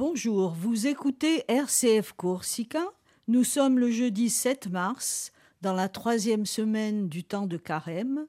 Bonjour, 0.00 0.52
vous 0.52 0.86
écoutez 0.86 1.44
RCF 1.46 2.14
Corsica. 2.14 2.86
Nous 3.28 3.44
sommes 3.44 3.78
le 3.78 3.90
jeudi 3.90 4.30
7 4.30 4.70
mars, 4.70 5.30
dans 5.60 5.74
la 5.74 5.90
troisième 5.90 6.46
semaine 6.46 7.10
du 7.10 7.22
temps 7.22 7.46
de 7.46 7.58
carême. 7.58 8.26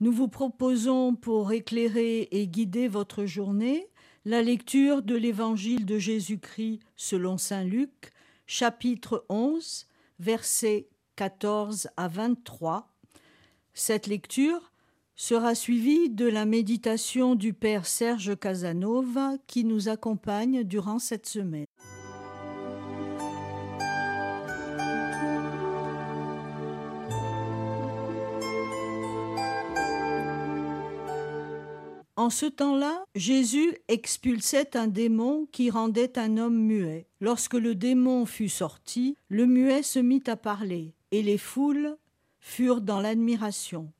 Nous 0.00 0.10
vous 0.10 0.26
proposons, 0.26 1.14
pour 1.14 1.52
éclairer 1.52 2.22
et 2.32 2.48
guider 2.48 2.88
votre 2.88 3.24
journée, 3.24 3.86
la 4.24 4.42
lecture 4.42 5.00
de 5.00 5.14
l'Évangile 5.14 5.86
de 5.86 5.96
Jésus-Christ 5.96 6.80
selon 6.96 7.38
Saint 7.38 7.62
Luc, 7.62 8.10
chapitre 8.48 9.24
11, 9.28 9.86
versets 10.18 10.88
14 11.14 11.86
à 11.96 12.08
23. 12.08 12.92
Cette 13.74 14.08
lecture 14.08 14.72
sera 15.16 15.54
suivie 15.54 16.10
de 16.10 16.26
la 16.26 16.44
méditation 16.44 17.34
du 17.34 17.54
Père 17.54 17.86
Serge 17.86 18.38
Casanova 18.38 19.32
qui 19.46 19.64
nous 19.64 19.88
accompagne 19.88 20.62
durant 20.62 20.98
cette 20.98 21.26
semaine. 21.26 21.66
En 32.18 32.30
ce 32.30 32.46
temps-là, 32.46 33.04
Jésus 33.14 33.76
expulsait 33.88 34.76
un 34.76 34.86
démon 34.86 35.46
qui 35.52 35.70
rendait 35.70 36.18
un 36.18 36.38
homme 36.38 36.58
muet. 36.58 37.06
Lorsque 37.20 37.54
le 37.54 37.74
démon 37.74 38.26
fut 38.26 38.48
sorti, 38.48 39.16
le 39.28 39.46
muet 39.46 39.82
se 39.82 39.98
mit 39.98 40.22
à 40.26 40.36
parler, 40.36 40.94
et 41.10 41.22
les 41.22 41.38
foules 41.38 41.96
furent 42.40 42.80
dans 42.80 43.00
l'admiration. 43.00 43.92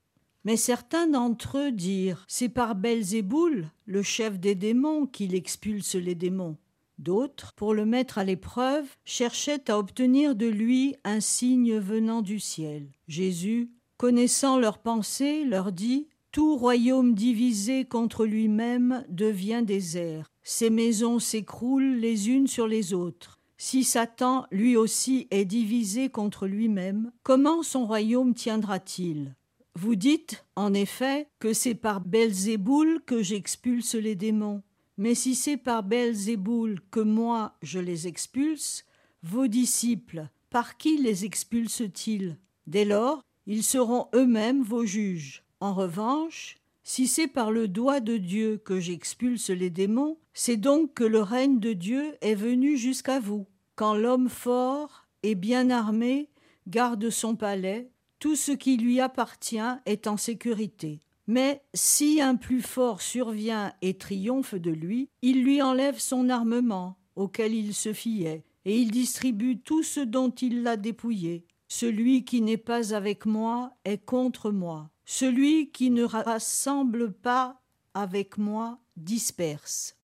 Mais 0.47 0.57
certains 0.57 1.09
d'entre 1.09 1.59
eux 1.59 1.73
dirent 1.73 2.25
C'est 2.29 2.49
par 2.49 2.77
Belzéboul, 2.77 3.69
le 3.85 4.03
chef 4.05 4.39
des 4.39 4.55
démons, 4.55 5.07
qu'il 5.07 5.35
expulse 5.35 5.97
les 5.97 6.15
démons. 6.15 6.57
D'autres, 7.01 7.53
pour 7.55 7.75
le 7.75 7.85
mettre 7.85 8.19
à 8.19 8.23
l'épreuve, 8.23 8.87
cherchaient 9.05 9.69
à 9.69 9.77
obtenir 9.77 10.37
de 10.37 10.47
lui 10.47 10.95
un 11.03 11.19
signe 11.19 11.77
venant 11.79 12.23
du 12.23 12.39
ciel. 12.39 12.87
Jésus, 13.09 13.73
connaissant 13.97 14.61
leurs 14.61 14.79
pensées, 14.79 15.45
leur 15.45 15.73
dit 15.73 16.07
Tout 16.31 16.57
royaume 16.57 17.15
divisé 17.15 17.85
contre 17.85 18.25
lui-même 18.25 19.05
devient 19.09 19.65
désert. 19.65 20.31
Ses 20.45 20.71
maisons 20.71 21.19
s'écroulent 21.19 21.97
les 21.97 22.31
unes 22.31 22.47
sur 22.47 22.69
les 22.69 22.95
autres. 22.95 23.41
Si 23.59 23.83
Satan, 23.83 24.47
lui 24.53 24.77
aussi, 24.77 25.27
est 25.33 25.45
divisé 25.45 26.09
contre 26.09 26.47
lui-même, 26.47 27.11
comment 27.25 27.65
son 27.65 27.85
royaume 27.85 28.33
tiendra-t-il? 28.33 29.35
Vous 29.77 29.95
dites, 29.95 30.45
en 30.57 30.73
effet, 30.73 31.29
que 31.39 31.53
c'est 31.53 31.75
par 31.75 32.01
Belzéboul 32.01 33.03
que 33.05 33.23
j'expulse 33.23 33.95
les 33.95 34.15
démons. 34.15 34.63
Mais 34.97 35.15
si 35.15 35.35
c'est 35.35 35.59
par 35.59 35.83
Belzéboul 35.83 36.81
que 36.91 37.01
moi 37.01 37.57
je 37.61 37.79
les 37.79 38.07
expulse, 38.07 38.87
vos 39.23 39.49
disciples, 39.49 40.29
par 40.49 40.79
qui 40.79 40.97
les 40.97 41.27
expulsent-ils? 41.27 42.39
Dès 42.67 42.87
lors, 42.87 43.23
ils 43.47 43.63
seront 43.63 44.09
eux-mêmes 44.15 44.63
vos 44.63 44.87
juges. 44.87 45.45
En 45.61 45.75
revanche, 45.75 46.57
si 46.83 47.07
c'est 47.07 47.29
par 47.29 47.51
le 47.51 47.69
doigt 47.69 48.01
de 48.01 48.17
Dieu 48.17 48.57
que 48.57 48.81
j'expulse 48.81 49.51
les 49.51 49.69
démons, 49.71 50.17
c'est 50.33 50.57
donc 50.57 50.95
que 50.95 51.05
le 51.05 51.21
règne 51.21 51.61
de 51.61 51.75
Dieu 51.75 52.15
est 52.23 52.35
venu 52.35 52.79
jusqu'à 52.79 53.21
vous. 53.21 53.47
Quand 53.75 53.95
l'homme 53.95 54.31
fort 54.31 55.07
et 55.23 55.35
bien 55.35 55.69
armé 55.69 56.31
garde 56.67 57.11
son 57.11 57.37
palais, 57.37 57.91
tout 58.27 58.35
ce 58.35 58.51
qui 58.51 58.77
lui 58.77 59.01
appartient 59.01 59.61
est 59.87 60.09
en 60.09 60.17
sécurité. 60.17 60.99
Mais 61.29 61.63
si 61.75 62.21
un 62.21 62.35
plus 62.35 62.61
fort 62.61 63.01
survient 63.01 63.73
et 63.83 63.99
triomphe 63.99 64.57
de 64.57 64.73
lui, 64.73 65.11
il 65.23 65.45
lui 65.45 65.63
enlève 65.63 66.01
son 66.01 66.29
armement 66.29 66.99
auquel 67.15 67.55
il 67.55 67.73
se 67.73 67.93
fiait, 67.93 68.43
et 68.65 68.81
il 68.81 68.91
distribue 68.91 69.61
tout 69.61 69.85
ce 69.85 70.01
dont 70.01 70.31
il 70.31 70.65
l'a 70.65 70.77
dépouillé. 70.77 71.47
Celui 71.69 72.25
qui 72.25 72.41
n'est 72.41 72.57
pas 72.57 72.97
avec 72.97 73.27
moi 73.27 73.71
est 73.85 74.05
contre 74.05 74.51
moi. 74.51 74.91
Celui 75.05 75.71
qui 75.71 75.93
ne 75.93 76.03
rassemble 76.03 77.13
pas 77.13 77.63
avec 77.95 78.39
moi 78.39 78.81
disperse. 78.97 79.96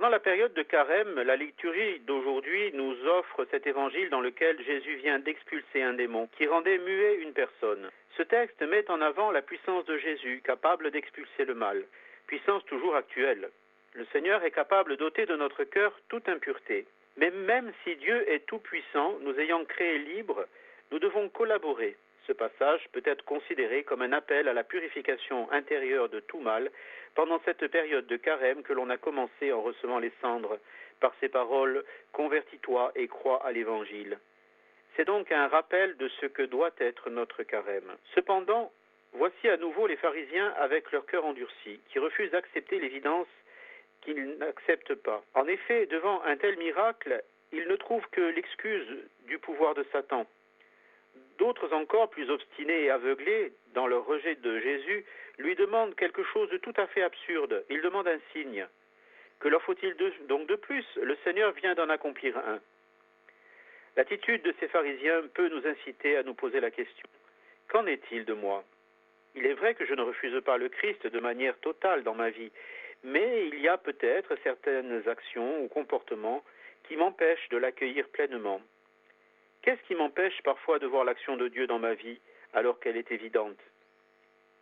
Pendant 0.00 0.12
la 0.12 0.18
période 0.18 0.54
de 0.54 0.62
carême, 0.62 1.20
la 1.20 1.36
liturgie 1.36 2.00
d'aujourd'hui 2.06 2.70
nous 2.72 2.96
offre 3.06 3.46
cet 3.50 3.66
évangile 3.66 4.08
dans 4.08 4.22
lequel 4.22 4.56
Jésus 4.64 4.94
vient 4.94 5.18
d'expulser 5.18 5.82
un 5.82 5.92
démon 5.92 6.26
qui 6.38 6.46
rendait 6.46 6.78
muet 6.78 7.16
une 7.16 7.34
personne. 7.34 7.90
Ce 8.16 8.22
texte 8.22 8.62
met 8.62 8.90
en 8.90 9.02
avant 9.02 9.30
la 9.30 9.42
puissance 9.42 9.84
de 9.84 9.98
Jésus, 9.98 10.40
capable 10.42 10.90
d'expulser 10.90 11.44
le 11.44 11.52
mal, 11.52 11.84
puissance 12.28 12.64
toujours 12.64 12.96
actuelle. 12.96 13.50
Le 13.92 14.06
Seigneur 14.06 14.42
est 14.42 14.52
capable 14.52 14.96
d'ôter 14.96 15.26
de 15.26 15.36
notre 15.36 15.64
cœur 15.64 15.92
toute 16.08 16.30
impureté. 16.30 16.86
Mais 17.18 17.30
même 17.30 17.70
si 17.84 17.94
Dieu 17.96 18.26
est 18.26 18.46
tout-puissant, 18.46 19.18
nous 19.20 19.38
ayant 19.38 19.66
créés 19.66 19.98
libres, 19.98 20.46
nous 20.92 20.98
devons 20.98 21.28
collaborer. 21.28 21.94
Ce 22.26 22.32
passage 22.32 22.86
peut 22.92 23.02
être 23.04 23.24
considéré 23.24 23.82
comme 23.84 24.02
un 24.02 24.12
appel 24.12 24.48
à 24.48 24.52
la 24.52 24.64
purification 24.64 25.50
intérieure 25.52 26.08
de 26.08 26.20
tout 26.20 26.40
mal 26.40 26.70
pendant 27.14 27.40
cette 27.44 27.66
période 27.68 28.06
de 28.06 28.16
carême 28.16 28.62
que 28.62 28.72
l'on 28.72 28.90
a 28.90 28.96
commencé 28.96 29.52
en 29.52 29.62
recevant 29.62 29.98
les 29.98 30.12
cendres 30.20 30.58
par 31.00 31.14
ces 31.20 31.28
paroles 31.28 31.84
Convertis-toi 32.12 32.92
et 32.94 33.08
crois 33.08 33.44
à 33.44 33.52
l'Évangile. 33.52 34.18
C'est 34.96 35.06
donc 35.06 35.32
un 35.32 35.48
rappel 35.48 35.96
de 35.96 36.08
ce 36.20 36.26
que 36.26 36.42
doit 36.42 36.72
être 36.78 37.10
notre 37.10 37.42
carême. 37.42 37.96
Cependant, 38.14 38.70
voici 39.12 39.48
à 39.48 39.56
nouveau 39.56 39.86
les 39.86 39.96
pharisiens 39.96 40.52
avec 40.58 40.92
leur 40.92 41.06
cœur 41.06 41.24
endurci, 41.24 41.80
qui 41.88 41.98
refusent 41.98 42.32
d'accepter 42.32 42.78
l'évidence 42.78 43.28
qu'ils 44.02 44.36
n'acceptent 44.38 44.94
pas. 44.94 45.22
En 45.34 45.46
effet, 45.46 45.86
devant 45.86 46.22
un 46.22 46.36
tel 46.36 46.56
miracle, 46.58 47.22
ils 47.52 47.66
ne 47.66 47.76
trouvent 47.76 48.06
que 48.12 48.20
l'excuse 48.20 48.86
du 49.26 49.38
pouvoir 49.38 49.74
de 49.74 49.84
Satan. 49.92 50.26
D'autres 51.40 51.72
encore, 51.72 52.10
plus 52.10 52.28
obstinés 52.28 52.84
et 52.84 52.90
aveuglés 52.90 53.54
dans 53.72 53.86
leur 53.86 54.04
rejet 54.04 54.34
de 54.34 54.60
Jésus, 54.60 55.06
lui 55.38 55.56
demandent 55.56 55.94
quelque 55.94 56.22
chose 56.22 56.50
de 56.50 56.58
tout 56.58 56.74
à 56.76 56.86
fait 56.88 57.00
absurde. 57.00 57.64
Ils 57.70 57.80
demandent 57.80 58.08
un 58.08 58.20
signe. 58.34 58.66
Que 59.38 59.48
leur 59.48 59.62
faut-il 59.62 59.96
donc 60.28 60.46
de 60.46 60.56
plus? 60.56 60.84
Le 60.96 61.16
Seigneur 61.24 61.52
vient 61.52 61.74
d'en 61.74 61.88
accomplir 61.88 62.36
un. 62.36 62.60
L'attitude 63.96 64.42
de 64.42 64.54
ces 64.60 64.68
pharisiens 64.68 65.22
peut 65.32 65.48
nous 65.48 65.66
inciter 65.66 66.18
à 66.18 66.22
nous 66.22 66.34
poser 66.34 66.60
la 66.60 66.70
question. 66.70 67.08
Qu'en 67.68 67.86
est-il 67.86 68.26
de 68.26 68.34
moi? 68.34 68.62
Il 69.34 69.46
est 69.46 69.54
vrai 69.54 69.74
que 69.74 69.86
je 69.86 69.94
ne 69.94 70.02
refuse 70.02 70.38
pas 70.44 70.58
le 70.58 70.68
Christ 70.68 71.06
de 71.06 71.20
manière 71.20 71.58
totale 71.60 72.02
dans 72.02 72.14
ma 72.14 72.28
vie, 72.28 72.52
mais 73.02 73.48
il 73.48 73.58
y 73.60 73.68
a 73.68 73.78
peut-être 73.78 74.36
certaines 74.42 75.08
actions 75.08 75.62
ou 75.62 75.68
comportements 75.68 76.44
qui 76.86 76.96
m'empêchent 76.96 77.48
de 77.48 77.56
l'accueillir 77.56 78.06
pleinement. 78.08 78.60
Qu'est-ce 79.62 79.82
qui 79.82 79.94
m'empêche 79.94 80.40
parfois 80.42 80.78
de 80.78 80.86
voir 80.86 81.04
l'action 81.04 81.36
de 81.36 81.48
Dieu 81.48 81.66
dans 81.66 81.78
ma 81.78 81.94
vie 81.94 82.18
alors 82.54 82.80
qu'elle 82.80 82.96
est 82.96 83.12
évidente? 83.12 83.58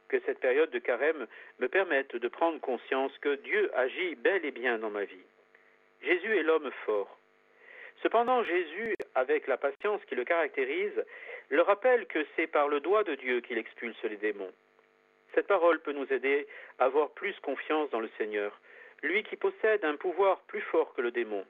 Que 0.09 0.21
cette 0.27 0.41
période 0.41 0.71
de 0.71 0.79
carême 0.79 1.27
me 1.61 1.69
permette 1.69 2.17
de 2.17 2.29
prendre 2.29 2.61
conscience 2.61 3.17
que 3.19 3.37
Dieu 3.37 3.71
agit 3.77 4.17
bel 4.17 4.45
et 4.45 4.51
bien 4.51 4.79
dans 4.79 4.91
ma 4.91 5.05
vie. 5.05 5.27
Jésus 6.03 6.37
est 6.37 6.43
l'homme 6.43 6.71
fort. 6.85 7.19
Cependant, 8.03 8.43
Jésus, 8.45 8.95
avec 9.15 9.47
la 9.47 9.57
patience 9.57 10.05
qui 10.07 10.15
le 10.15 10.25
caractérise, 10.25 11.05
le 11.49 11.63
rappelle 11.63 12.07
que 12.07 12.25
c'est 12.35 12.47
par 12.47 12.69
le 12.69 12.81
doigt 12.81 13.05
de 13.05 13.15
Dieu 13.15 13.41
qu'il 13.41 13.59
expulse 13.59 14.03
les 14.05 14.17
démons. 14.17 14.53
Cette 15.35 15.47
parole 15.47 15.81
peut 15.81 15.93
nous 15.93 16.11
aider 16.13 16.47
à 16.79 16.87
avoir 16.87 17.11
plus 17.11 17.39
confiance 17.41 17.91
dans 17.91 18.01
le 18.01 18.11
Seigneur, 18.19 18.61
lui 19.03 19.23
qui 19.25 19.37
possède 19.37 19.85
un 19.85 19.97
pouvoir 19.97 20.41
plus 20.43 20.61
fort 20.61 20.95
que 20.95 21.03
le 21.03 21.11
démon. 21.11 21.45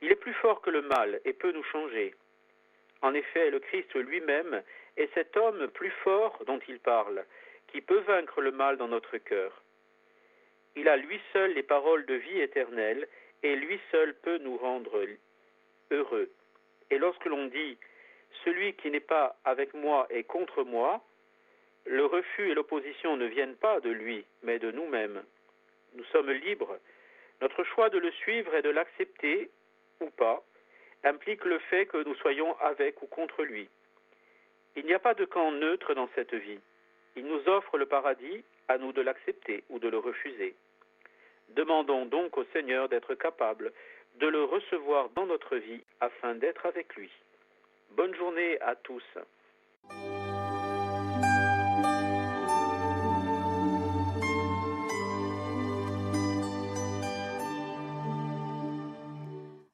Il 0.00 0.10
est 0.10 0.16
plus 0.16 0.34
fort 0.34 0.60
que 0.60 0.70
le 0.70 0.82
mal 0.82 1.20
et 1.24 1.32
peut 1.32 1.52
nous 1.52 1.64
changer. 1.64 2.14
En 3.02 3.14
effet, 3.14 3.50
le 3.50 3.58
Christ 3.58 3.94
lui-même 3.94 4.62
est 4.96 5.12
cet 5.14 5.36
homme 5.36 5.68
plus 5.68 5.90
fort 6.04 6.42
dont 6.46 6.60
il 6.68 6.78
parle, 6.78 7.24
qui 7.68 7.80
peut 7.80 8.00
vaincre 8.00 8.40
le 8.40 8.52
mal 8.52 8.76
dans 8.76 8.88
notre 8.88 9.18
cœur. 9.18 9.62
Il 10.76 10.88
a 10.88 10.96
lui 10.96 11.20
seul 11.32 11.52
les 11.52 11.62
paroles 11.62 12.06
de 12.06 12.14
vie 12.14 12.40
éternelle, 12.40 13.08
et 13.42 13.56
lui 13.56 13.78
seul 13.90 14.14
peut 14.14 14.38
nous 14.38 14.56
rendre 14.56 15.04
heureux. 15.90 16.30
Et 16.90 16.98
lorsque 16.98 17.24
l'on 17.24 17.46
dit 17.46 17.76
Celui 18.44 18.74
qui 18.74 18.90
n'est 18.90 19.00
pas 19.00 19.36
avec 19.44 19.74
moi 19.74 20.06
est 20.10 20.24
contre 20.24 20.62
moi, 20.62 21.02
le 21.84 22.06
refus 22.06 22.50
et 22.50 22.54
l'opposition 22.54 23.16
ne 23.16 23.26
viennent 23.26 23.56
pas 23.56 23.80
de 23.80 23.90
lui, 23.90 24.24
mais 24.42 24.58
de 24.58 24.70
nous-mêmes. 24.70 25.22
Nous 25.94 26.04
sommes 26.04 26.30
libres. 26.30 26.78
Notre 27.40 27.64
choix 27.64 27.90
de 27.90 27.98
le 27.98 28.12
suivre 28.12 28.54
est 28.54 28.62
de 28.62 28.70
l'accepter 28.70 29.50
ou 30.00 30.08
pas, 30.10 30.44
implique 31.04 31.44
le 31.44 31.58
fait 31.58 31.86
que 31.86 32.02
nous 32.04 32.14
soyons 32.16 32.56
avec 32.60 33.02
ou 33.02 33.06
contre 33.06 33.42
lui. 33.42 33.68
Il 34.76 34.86
n'y 34.86 34.94
a 34.94 34.98
pas 34.98 35.14
de 35.14 35.24
camp 35.24 35.52
neutre 35.52 35.94
dans 35.94 36.08
cette 36.14 36.34
vie. 36.34 36.60
Il 37.16 37.26
nous 37.26 37.48
offre 37.48 37.76
le 37.76 37.86
paradis, 37.86 38.44
à 38.68 38.78
nous 38.78 38.92
de 38.92 39.02
l'accepter 39.02 39.64
ou 39.68 39.78
de 39.78 39.88
le 39.88 39.98
refuser. 39.98 40.54
Demandons 41.50 42.06
donc 42.06 42.38
au 42.38 42.44
Seigneur 42.52 42.88
d'être 42.88 43.14
capable 43.14 43.72
de 44.16 44.26
le 44.26 44.44
recevoir 44.44 45.10
dans 45.10 45.26
notre 45.26 45.56
vie 45.56 45.82
afin 46.00 46.34
d'être 46.34 46.66
avec 46.66 46.94
lui. 46.96 47.10
Bonne 47.90 48.14
journée 48.14 48.58
à 48.60 48.74
tous. 48.76 49.04